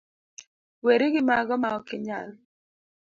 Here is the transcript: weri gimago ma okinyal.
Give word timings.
weri 0.85 1.07
gimago 1.15 1.53
ma 1.61 1.69
okinyal. 1.79 2.27